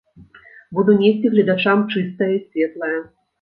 [0.77, 2.97] Буду несці гледачам чыстае і светлае.